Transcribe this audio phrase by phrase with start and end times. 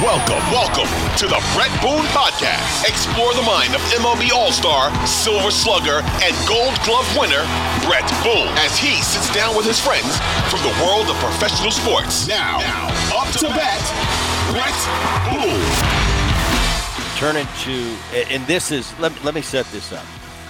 [0.00, 2.88] Welcome, welcome to the Bret Boone Podcast.
[2.88, 7.44] Explore the mind of MLB All Star, Silver Slugger, and Gold Glove winner,
[7.84, 10.16] Bret Boone, as he sits down with his friends
[10.48, 12.26] from the world of professional sports.
[12.26, 12.88] Now, now
[13.20, 13.82] up to bat,
[14.56, 14.72] Bret
[15.28, 15.60] Boone.
[17.18, 17.94] Turn into,
[18.32, 20.06] and this is, let, let me set this up.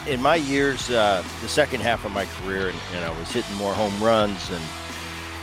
[0.07, 3.57] In my years, uh, the second half of my career, and, and I was hitting
[3.57, 4.62] more home runs and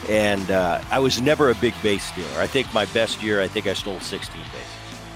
[0.09, 2.39] and uh, I was never a big base stealer.
[2.39, 4.59] I think my best year, I think I stole 16 bases.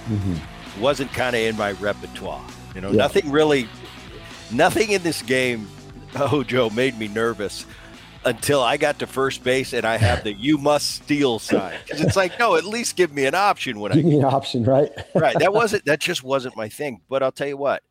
[0.09, 0.81] Mm-hmm.
[0.81, 2.45] Wasn't kind of in my repertoire.
[2.75, 2.97] You know, yeah.
[2.97, 3.67] nothing really,
[4.51, 5.67] nothing in this game,
[6.15, 7.65] oh, Joe, made me nervous
[8.23, 12.01] until I got to first base and I have the "you must steal" sign because
[12.01, 14.25] it's like, no, at least give me an option when give I give me an
[14.25, 14.91] option, right?
[15.15, 15.37] right.
[15.39, 15.85] That wasn't.
[15.85, 17.01] That just wasn't my thing.
[17.09, 17.83] But I'll tell you what,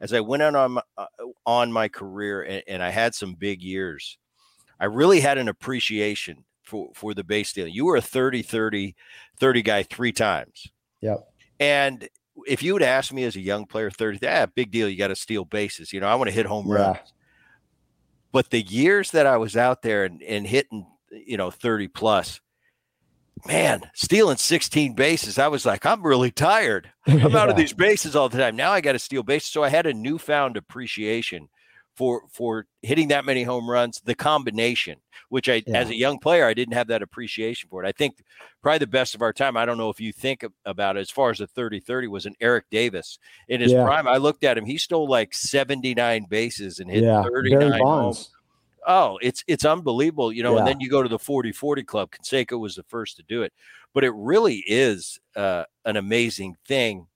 [0.00, 1.06] as I went on on my, uh,
[1.46, 4.18] on my career and, and I had some big years
[4.80, 7.72] I really had an appreciation for for the base stealing.
[7.72, 8.94] You were a 30 30
[9.38, 10.68] 30 guy three times.
[11.00, 11.26] Yep.
[11.60, 12.08] And
[12.46, 15.08] if you would ask me as a young player 30, ah, big deal, you got
[15.08, 15.92] to steal bases.
[15.92, 16.98] You know, I want to hit home runs.
[18.30, 22.40] But the years that I was out there and, and hitting, you know, 30 plus,
[23.46, 26.90] man, stealing 16 bases, I was like, I'm really tired.
[27.06, 27.26] I'm yeah.
[27.38, 28.54] out of these bases all the time.
[28.54, 29.50] Now I got to steal bases.
[29.50, 31.48] So I had a newfound appreciation
[31.98, 35.78] for for hitting that many home runs, the combination, which I yeah.
[35.78, 37.88] as a young player I didn't have that appreciation for it.
[37.88, 38.22] I think
[38.62, 39.56] probably the best of our time.
[39.56, 42.36] I don't know if you think about it as far as the 30-30 was an
[42.40, 43.18] Eric Davis
[43.48, 43.84] in his yeah.
[43.84, 44.06] prime.
[44.06, 47.24] I looked at him; he stole like seventy nine bases and hit yeah.
[47.24, 48.30] thirty nine homes.
[48.86, 50.56] Oh, it's it's unbelievable, you know.
[50.56, 52.10] And then you go to the 40-40 club.
[52.12, 53.52] Canseco was the first to do it,
[53.92, 57.08] but it really is uh, an amazing thing.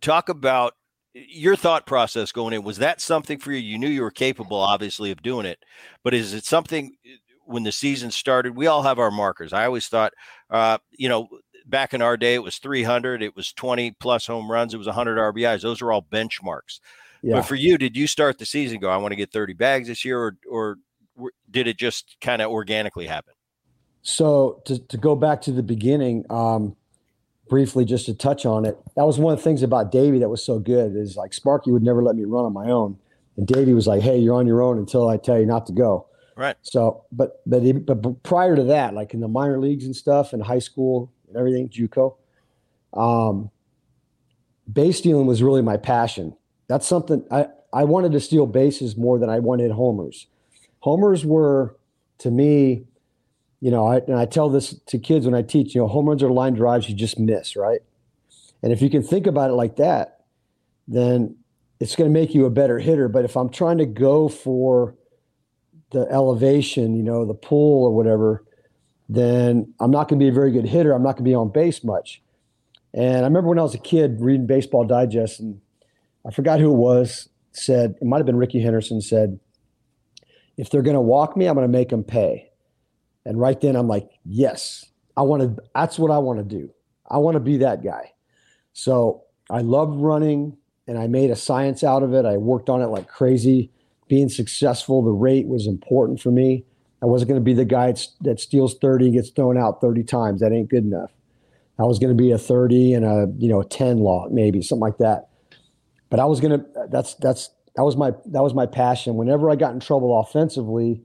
[0.00, 0.74] Talk about
[1.14, 3.58] your thought process going in was that something for you?
[3.58, 5.58] You knew you were capable obviously of doing it
[6.02, 7.10] but is it something uh,
[7.44, 9.52] when the season started we all have our markers.
[9.52, 10.12] I always thought
[10.50, 11.28] uh, you know
[11.66, 14.88] back in our day it was 300 it was 20 plus home runs it was
[14.88, 16.80] 100 rbis those are all benchmarks.
[17.22, 17.36] Yeah.
[17.36, 19.86] but for you did you start the season go i want to get 30 bags
[19.86, 20.78] this year or, or
[21.50, 23.34] did it just kind of organically happen?
[24.02, 26.76] So to, to go back to the beginning um,
[27.48, 28.78] briefly just to touch on it.
[28.96, 31.70] That was one of the things about Davey that was so good is like Sparky
[31.70, 32.96] would never let me run on my own.
[33.36, 35.72] And Davey was like, Hey, you're on your own until I tell you not to
[35.72, 36.06] go.
[36.36, 36.56] Right.
[36.62, 40.42] So, but, but, but prior to that, like in the minor leagues and stuff and
[40.42, 42.16] high school and everything, JUCO,
[42.94, 43.50] um,
[44.70, 46.34] base stealing was really my passion.
[46.68, 50.26] That's something I, I wanted to steal bases more than I wanted homers.
[50.80, 51.76] Homers were
[52.18, 52.84] to me
[53.62, 56.08] you know, I, and I tell this to kids when I teach, you know, home
[56.08, 57.80] runs are line drives you just miss, right?
[58.60, 60.24] And if you can think about it like that,
[60.88, 61.36] then
[61.78, 63.08] it's going to make you a better hitter.
[63.08, 64.96] But if I'm trying to go for
[65.92, 68.44] the elevation, you know, the pull or whatever,
[69.08, 70.92] then I'm not going to be a very good hitter.
[70.92, 72.20] I'm not going to be on base much.
[72.92, 75.60] And I remember when I was a kid reading Baseball Digest, and
[76.26, 79.38] I forgot who it was, said, it might have been Rickey Henderson, said,
[80.56, 82.48] if they're going to walk me, I'm going to make them pay.
[83.24, 86.72] And right then I'm like, yes, I want to, that's what I want to do.
[87.08, 88.12] I want to be that guy.
[88.72, 90.56] So I loved running
[90.86, 92.24] and I made a science out of it.
[92.24, 93.70] I worked on it like crazy.
[94.08, 96.64] Being successful, the rate was important for me.
[97.02, 100.04] I wasn't going to be the guy that steals 30 and gets thrown out 30
[100.04, 100.40] times.
[100.40, 101.10] That ain't good enough.
[101.78, 104.62] I was going to be a 30 and a, you know, a 10 log, maybe
[104.62, 105.28] something like that.
[106.10, 109.16] But I was going to, that's, that's, that was my, that was my passion.
[109.16, 111.00] Whenever I got in trouble offensively,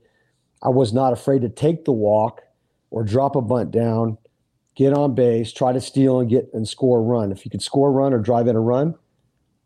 [0.62, 2.42] I was not afraid to take the walk
[2.90, 4.18] or drop a bunt down,
[4.74, 7.32] get on base, try to steal and get and score a run.
[7.32, 8.94] If you could score a run or drive in a run,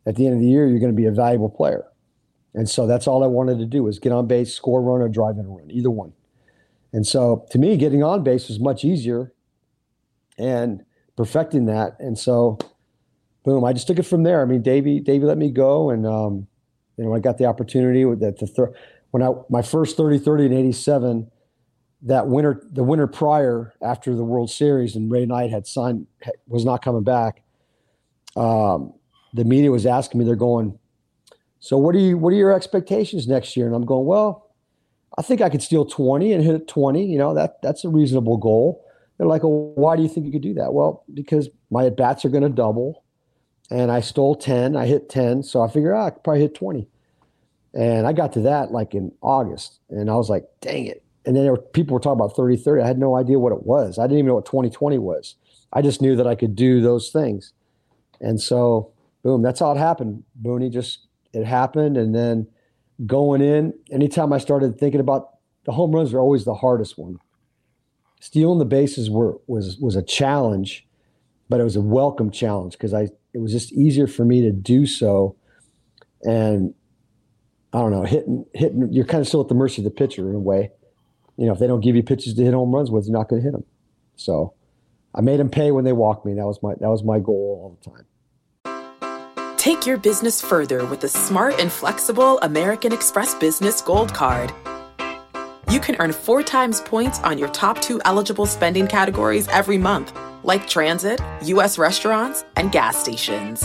[0.07, 1.85] at the end of the year, you're going to be a valuable player.
[2.55, 5.01] And so that's all I wanted to do was get on base, score a run,
[5.01, 6.13] or drive in a run, either one.
[6.93, 9.33] And so to me, getting on base was much easier
[10.39, 10.85] and
[11.17, 11.97] perfecting that.
[11.99, 12.59] And so,
[13.45, 14.43] boom, I just took it from there.
[14.43, 16.47] I mean, Davey, Davey let me go, and um,
[16.97, 18.73] you know, I got the opportunity with that to throw
[19.13, 21.31] when I my first 30-30 in 87,
[22.03, 26.07] that winter the winter prior after the World Series and Ray Knight had signed
[26.49, 27.43] was not coming back.
[28.37, 28.95] Um,
[29.35, 30.79] the media was asking me, they're going,
[31.61, 33.67] so what are you what are your expectations next year?
[33.67, 34.51] And I'm going, well,
[35.17, 37.05] I think I could steal 20 and hit 20.
[37.05, 38.85] You know, that that's a reasonable goal.
[39.19, 40.73] They're like, well, why do you think you could do that?
[40.73, 43.05] Well, because my at bats are going to double,
[43.71, 46.55] and I stole 10, I hit 10, so I figure oh, I could probably hit
[46.55, 46.89] 20.
[47.75, 51.03] And I got to that like in August, and I was like, dang it.
[51.25, 52.83] And then were, people were talking about 30 30.
[52.83, 53.99] I had no idea what it was.
[53.99, 55.37] I didn't even know what 2020 was.
[55.73, 57.53] I just knew that I could do those things.
[58.21, 58.93] And so,
[59.23, 60.25] boom, that's how it happened.
[60.43, 61.97] Booney just, it happened.
[61.97, 62.47] And then
[63.07, 65.31] going in, anytime I started thinking about
[65.65, 67.19] the home runs are always the hardest one.
[68.21, 70.87] stealing the bases were was was a challenge,
[71.49, 74.53] but it was a welcome challenge because I it was just easier for me to
[74.53, 75.37] do so.
[76.23, 76.75] And
[77.73, 80.29] I don't know, hitting hitting you're kind of still at the mercy of the pitcher
[80.29, 80.71] in a way.
[81.37, 83.29] You know, if they don't give you pitches to hit home runs with, you're not
[83.29, 83.65] going to hit them.
[84.17, 84.55] So
[85.15, 86.35] I made them pay when they walked me.
[86.35, 88.07] That was my that was my goal all the time.
[89.57, 94.53] Take your business further with the smart and flexible American Express Business Gold Card.
[95.71, 100.13] You can earn four times points on your top two eligible spending categories every month,
[100.43, 101.79] like transit, U.S.
[101.79, 103.65] restaurants, and gas stations.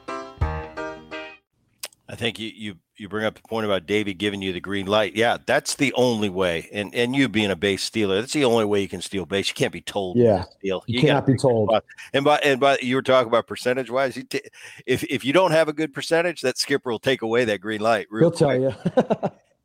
[2.11, 4.85] I think you, you you bring up the point about Davey giving you the green
[4.85, 5.15] light.
[5.15, 6.67] Yeah, that's the only way.
[6.73, 9.47] And and you being a base stealer, that's the only way you can steal base.
[9.47, 10.17] You can't be told.
[10.17, 10.83] Yeah, steal.
[10.87, 11.71] You, you cannot be told.
[12.13, 14.21] And by and by, you were talking about percentage wise.
[14.29, 14.41] T-
[14.85, 17.79] if if you don't have a good percentage, that skipper will take away that green
[17.79, 18.07] light.
[18.11, 18.39] He'll quick.
[18.39, 18.73] tell you.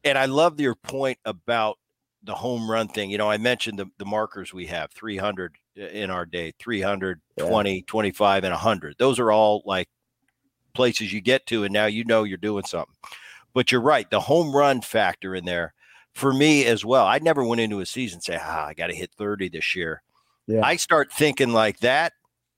[0.04, 1.78] and I love your point about
[2.22, 3.10] the home run thing.
[3.10, 7.48] You know, I mentioned the, the markers we have 300 in our day 300, yeah.
[7.48, 8.94] 20, 25, and 100.
[8.98, 9.88] Those are all like
[10.76, 12.94] places you get to, and now you know you're doing something.
[13.54, 15.72] But you're right, the home run factor in there
[16.12, 17.06] for me as well.
[17.06, 20.02] I never went into a season say, ah, I got to hit 30 this year.
[20.46, 20.60] Yeah.
[20.62, 22.12] I start thinking like that.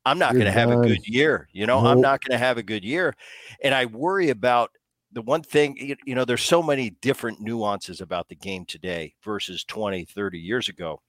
[0.05, 1.49] I'm not going to have a good year.
[1.53, 1.91] You know, nope.
[1.91, 3.15] I'm not going to have a good year.
[3.63, 4.71] And I worry about
[5.13, 9.65] the one thing, you, know, there's so many different nuances about the game today versus
[9.65, 11.01] 20, 30 years ago.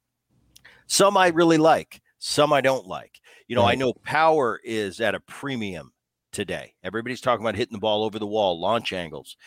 [0.88, 3.20] Some I really like, some I don't like.
[3.48, 3.72] You know, right.
[3.72, 5.92] I know power is at a premium
[6.32, 6.74] today.
[6.84, 9.38] Everybody's talking about hitting the ball over the wall, launch angles.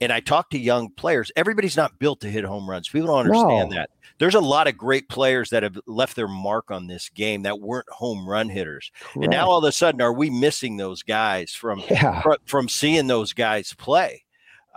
[0.00, 1.30] And I talk to young players.
[1.36, 2.88] Everybody's not built to hit home runs.
[2.88, 3.76] People don't understand no.
[3.76, 3.90] that.
[4.18, 7.60] There's a lot of great players that have left their mark on this game that
[7.60, 8.90] weren't home run hitters.
[9.00, 9.24] Correct.
[9.24, 12.20] And now all of a sudden, are we missing those guys from yeah.
[12.22, 14.24] from, from seeing those guys play?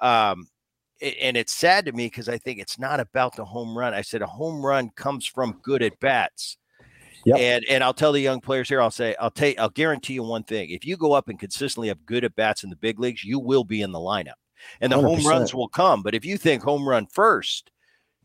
[0.01, 0.47] Um,
[1.01, 3.93] and it's sad to me because I think it's not about the home run.
[3.93, 6.57] I said a home run comes from good at bats.
[7.27, 7.39] Yep.
[7.39, 10.23] And and I'll tell the young players here, I'll say, I'll take I'll guarantee you
[10.23, 10.69] one thing.
[10.69, 13.37] If you go up and consistently have good at bats in the big leagues, you
[13.37, 14.39] will be in the lineup.
[14.79, 15.01] And the 100%.
[15.01, 16.03] home runs will come.
[16.03, 17.69] But if you think home run first,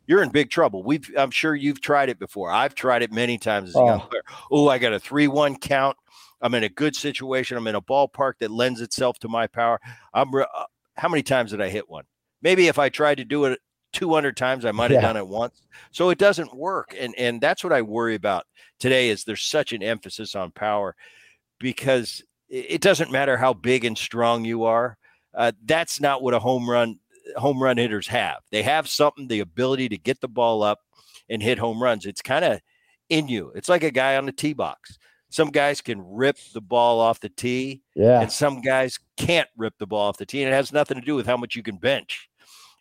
[0.06, 0.84] you're in big trouble.
[0.84, 2.52] We've I'm sure you've tried it before.
[2.52, 3.86] I've tried it many times as a oh.
[3.86, 4.22] young player.
[4.52, 5.96] Oh, I got a three-one count.
[6.40, 7.56] I'm in a good situation.
[7.56, 9.80] I'm in a ballpark that lends itself to my power.
[10.14, 10.44] I'm uh,
[10.96, 12.04] how many times did I hit one?
[12.40, 13.58] Maybe if I tried to do it
[13.92, 15.08] 200 times, I might have yeah.
[15.08, 15.62] done it once.
[15.90, 16.94] So it doesn't work.
[16.98, 18.46] And and that's what I worry about
[18.78, 20.94] today is there's such an emphasis on power
[21.58, 24.98] because it doesn't matter how big and strong you are.
[25.34, 26.98] Uh, that's not what a home run
[27.36, 28.38] home run hitters have.
[28.50, 30.80] They have something, the ability to get the ball up
[31.28, 32.04] and hit home runs.
[32.04, 32.60] It's kind of
[33.08, 33.52] in you.
[33.54, 34.98] It's like a guy on the tee box.
[35.30, 38.20] Some guys can rip the ball off the tee, yeah.
[38.20, 40.42] and some guys can't rip the ball off the tee.
[40.42, 42.28] And it has nothing to do with how much you can bench.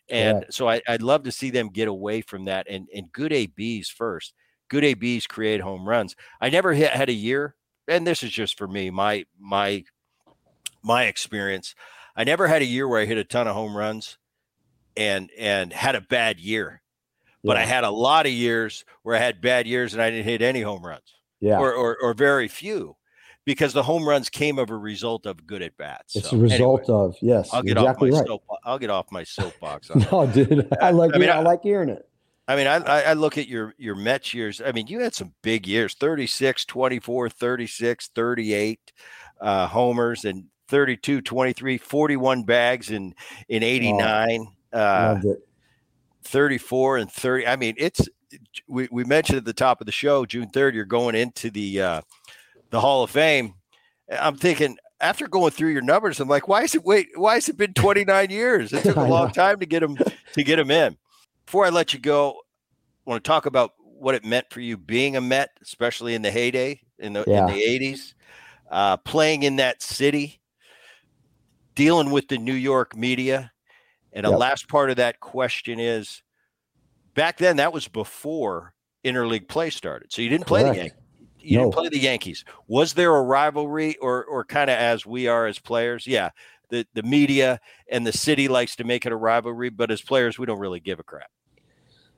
[0.08, 0.46] And yeah.
[0.50, 3.88] so I, would love to see them get away from that and, and good ABs
[3.88, 4.34] first.
[4.68, 6.16] Good ABs create home runs.
[6.40, 7.54] I never hit, had a year,
[7.86, 9.84] and this is just for me, my my
[10.82, 11.74] my experience.
[12.16, 14.18] I never had a year where I hit a ton of home runs
[14.96, 16.82] and and had a bad year.
[17.44, 17.62] But yeah.
[17.62, 20.42] I had a lot of years where I had bad years and I didn't hit
[20.42, 21.14] any home runs.
[21.40, 21.58] Yeah.
[21.58, 22.96] Or or, or very few
[23.44, 26.16] because the home runs came of a result of good at bats.
[26.16, 27.50] It's so, a result anyway, of yes.
[27.52, 28.26] I'll get exactly off my right.
[28.26, 28.44] soap.
[28.64, 29.90] I'll get off my soapbox.
[30.12, 31.14] no, dude, I like.
[31.14, 32.08] I mean, I, I, like hearing it.
[32.48, 34.60] I mean, I, I look at your your Mets years.
[34.64, 38.92] I mean, you had some big years 36, 24, 36, 38
[39.40, 43.14] uh, homers and 32, 23, 41 bags in
[43.48, 44.46] in 89.
[44.72, 45.20] Oh, uh,
[46.24, 47.46] 34 and 30.
[47.46, 48.08] I mean, it's
[48.66, 51.80] we, we mentioned at the top of the show, June 3rd, you're going into the
[51.82, 52.00] uh,
[52.72, 53.54] the Hall of Fame.
[54.10, 57.08] I'm thinking after going through your numbers, I'm like, why is it wait?
[57.14, 58.72] Why has it been 29 years?
[58.72, 60.96] It took a long time to get him to get him in.
[61.46, 62.30] Before I let you go,
[63.06, 66.22] I want to talk about what it meant for you being a Met, especially in
[66.22, 67.46] the heyday in the yeah.
[67.46, 68.14] in the 80s,
[68.70, 70.40] uh, playing in that city,
[71.74, 73.52] dealing with the New York media.
[74.14, 74.34] And yep.
[74.34, 76.22] a last part of that question is
[77.14, 78.74] back then that was before
[79.04, 80.12] interleague play started.
[80.12, 80.64] So you didn't Correct.
[80.64, 81.01] play the Yankees
[81.42, 81.64] you no.
[81.64, 82.44] didn't play the Yankees.
[82.68, 86.06] Was there a rivalry, or or kind of as we are as players?
[86.06, 86.30] Yeah,
[86.68, 90.38] the the media and the city likes to make it a rivalry, but as players,
[90.38, 91.30] we don't really give a crap.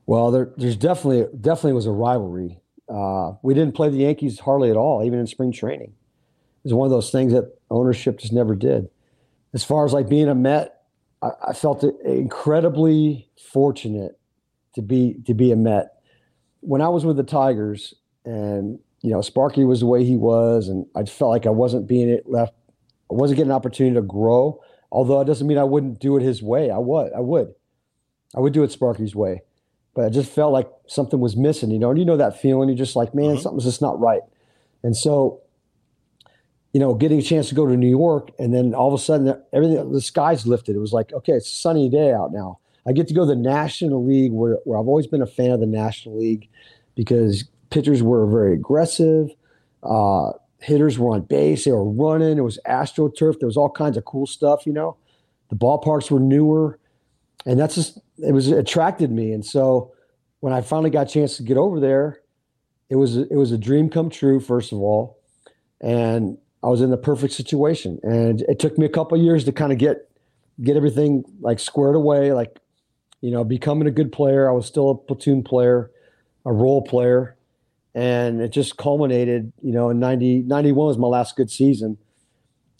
[0.06, 2.60] Well, there, there's definitely definitely was a rivalry.
[2.88, 5.92] Uh, we didn't play the Yankees hardly at all, even in spring training.
[6.64, 8.88] It was one of those things that ownership just never did.
[9.52, 10.82] As far as like being a Met,
[11.22, 14.18] I, I felt incredibly fortunate
[14.74, 15.92] to be to be a Met.
[16.60, 20.68] When I was with the Tigers, and you know, Sparky was the way he was,
[20.68, 22.54] and I felt like I wasn't being it left.
[23.10, 24.62] I wasn't getting an opportunity to grow.
[24.90, 26.70] Although it doesn't mean I wouldn't do it his way.
[26.70, 27.12] I would.
[27.12, 27.54] I would.
[28.34, 29.42] I would do it Sparky's way.
[29.92, 31.90] But I just felt like something was missing, you know.
[31.90, 32.70] And you know that feeling.
[32.70, 33.42] You're just like, man, mm-hmm.
[33.42, 34.22] something's just not right.
[34.82, 35.42] And so,
[36.72, 39.02] you know, getting a chance to go to New York, and then all of a
[39.02, 40.76] sudden, everything the skies lifted.
[40.76, 42.58] It was like, okay, it's a sunny day out now.
[42.86, 45.50] I get to go to the National League, where, where I've always been a fan
[45.50, 46.48] of the National League,
[46.94, 49.30] because pitchers were very aggressive.
[49.82, 51.64] Uh, hitters were on base.
[51.64, 52.38] They were running.
[52.38, 53.38] It was AstroTurf.
[53.38, 54.96] There was all kinds of cool stuff, you know.
[55.50, 56.78] The ballparks were newer.
[57.46, 59.32] And that's just, it was it attracted me.
[59.32, 59.92] And so
[60.40, 62.20] when I finally got a chance to get over there,
[62.88, 65.18] it was, it was a dream come true, first of all.
[65.80, 68.00] And I was in the perfect situation.
[68.02, 70.08] And it took me a couple years to kind of get,
[70.62, 72.58] get everything like squared away, like,
[73.20, 74.48] you know, becoming a good player.
[74.48, 75.90] I was still a platoon player,
[76.46, 77.33] a role player
[77.94, 81.98] and it just culminated you know in 90 91 was my last good season.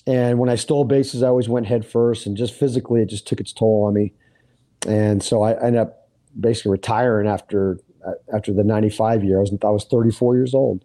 [0.07, 3.27] And when i stole bases i always went head first and just physically it just
[3.27, 4.13] took its toll on me.
[4.87, 7.79] And so i ended up basically retiring after
[8.33, 9.39] after the 95 year.
[9.39, 10.85] I was i was 34 years old.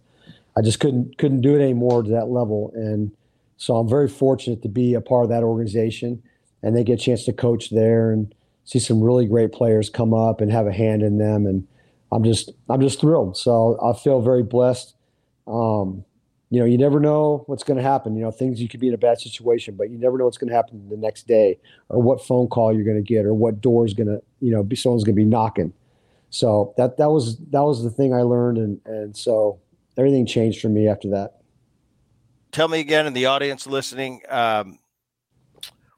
[0.56, 2.72] I just couldn't couldn't do it anymore to that level.
[2.74, 3.12] And
[3.56, 6.22] so i'm very fortunate to be a part of that organization
[6.62, 8.34] and they get a chance to coach there and
[8.64, 11.46] see some really great players come up and have a hand in them.
[11.46, 11.66] And
[12.12, 13.36] I'm just I'm just thrilled.
[13.36, 14.94] So I feel very blessed.
[15.46, 16.04] Um,
[16.50, 18.16] you know, you never know what's going to happen.
[18.16, 20.36] You know, things you could be in a bad situation, but you never know what's
[20.36, 23.32] going to happen the next day, or what phone call you're going to get, or
[23.32, 25.72] what door is going to, you know, be someone's going to be knocking.
[26.30, 29.60] So that that was that was the thing I learned, and and so
[29.96, 31.36] everything changed for me after that.
[32.50, 34.80] Tell me again, in the audience listening, um,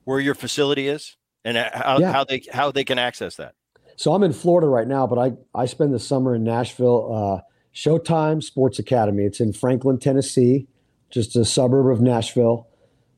[0.05, 1.17] where your facility is,
[1.47, 2.13] and how, yeah.
[2.13, 3.55] how they how they can access that.
[3.97, 7.13] So I'm in Florida right now, but I I spend the summer in Nashville.
[7.15, 9.25] Uh, Showtime Sports Academy.
[9.25, 10.69] It's in Franklin, Tennessee,
[11.11, 12.69] just a suburb of Nashville.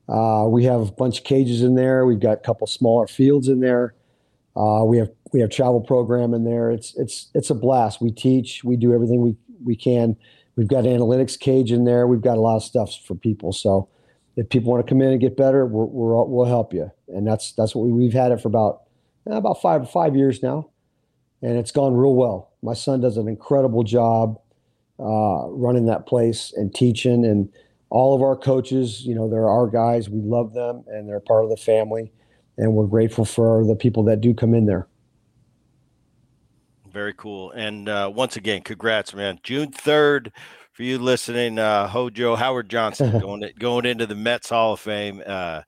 [0.07, 2.05] Uh, we have a bunch of cages in there.
[2.05, 3.95] We've got a couple smaller fields in there.
[4.55, 6.71] Uh, we have we have travel program in there.
[6.71, 8.01] It's it's it's a blast.
[8.01, 8.63] We teach.
[8.63, 10.15] We do everything we we can.
[10.55, 12.07] We've got analytics cage in there.
[12.07, 13.51] We've got a lot of stuff for people.
[13.51, 13.89] So
[14.37, 16.91] if people want to come in and get better, we're, we're we'll help you.
[17.09, 18.83] And that's that's what we, we've had it for about
[19.25, 20.69] about five five years now,
[21.41, 22.51] and it's gone real well.
[22.61, 24.39] My son does an incredible job
[24.99, 27.49] uh, running that place and teaching, and
[27.89, 30.09] all of our coaches, you know, they're our guys.
[30.09, 32.11] We love them, and they're part of the family,
[32.57, 34.87] and we're grateful for the people that do come in there.
[36.91, 39.39] Very cool, and uh, once again, congrats, man!
[39.43, 40.31] June third
[40.71, 45.23] for you listening, uh, Hojo Howard Johnson going going into the Mets Hall of Fame.
[45.25, 45.61] Uh,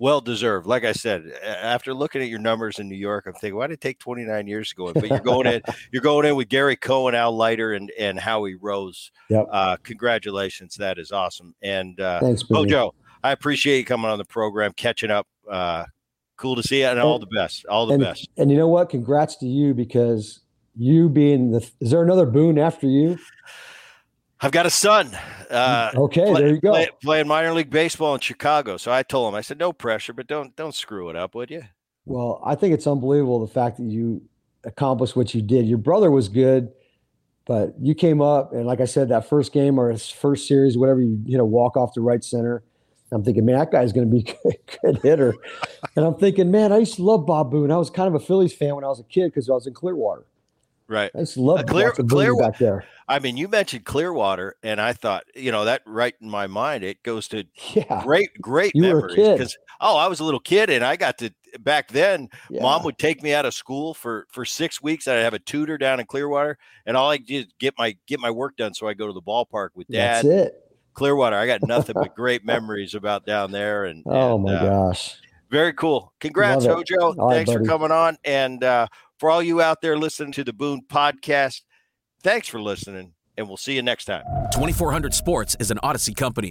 [0.00, 0.66] well deserved.
[0.66, 3.74] Like I said, after looking at your numbers in New York, I'm thinking, why did
[3.74, 4.94] it take 29 years to go in?
[4.94, 8.56] But you're going in, you're going in with Gary Cohen, Al Leiter, and and Howie
[8.56, 9.12] Rose.
[9.28, 9.46] Yep.
[9.52, 11.54] Uh, congratulations, that is awesome.
[11.62, 12.42] And uh, thanks.
[12.42, 15.28] Joe, I appreciate you coming on the program, catching up.
[15.48, 15.84] Uh,
[16.38, 17.66] cool to see you, and, and all the best.
[17.66, 18.28] All the and, best.
[18.38, 18.88] And you know what?
[18.88, 20.40] Congrats to you because
[20.74, 21.70] you being the.
[21.80, 23.18] Is there another Boone after you?
[24.40, 25.10] I've got a son.
[25.50, 26.70] Uh, okay, play, there you go.
[26.70, 28.76] Play, playing minor league baseball in Chicago.
[28.76, 31.50] So I told him, I said, no pressure, but don't don't screw it up, would
[31.50, 31.62] you?
[32.06, 34.22] Well, I think it's unbelievable the fact that you
[34.64, 35.66] accomplished what you did.
[35.66, 36.72] Your brother was good,
[37.46, 40.78] but you came up and, like I said, that first game or his first series,
[40.78, 42.62] whatever, you hit a walk off the right center.
[43.12, 45.34] I'm thinking, man, that guy's going to be a good hitter.
[45.96, 47.70] and I'm thinking, man, I used to love Bob Boone.
[47.70, 49.66] I was kind of a Phillies fan when I was a kid because I was
[49.66, 50.26] in Clearwater.
[50.90, 51.12] Right.
[51.14, 52.84] I just love uh, Clear, Clearwater back there.
[53.06, 56.82] I mean, you mentioned Clearwater, and I thought, you know, that right in my mind,
[56.82, 57.44] it goes to
[57.74, 58.02] yeah.
[58.02, 59.14] great, great you memories.
[59.14, 61.30] Because oh, I was a little kid, and I got to
[61.60, 62.28] back then.
[62.50, 62.62] Yeah.
[62.62, 65.06] Mom would take me out of school for for six weeks.
[65.06, 68.32] I'd have a tutor down in Clearwater, and all I did get my get my
[68.32, 70.24] work done, so I go to the ballpark with dad.
[70.24, 70.64] That's it.
[70.94, 71.36] Clearwater.
[71.36, 73.84] I got nothing but great memories about down there.
[73.84, 75.20] And oh and, my uh, gosh,
[75.52, 76.12] very cool.
[76.18, 77.30] Congrats, Hojo.
[77.30, 78.64] Thanks right, for coming on, and.
[78.64, 78.88] uh
[79.20, 81.60] for all you out there listening to the Boone podcast,
[82.22, 84.24] thanks for listening, and we'll see you next time.
[84.54, 86.50] 2400 Sports is an Audacy company.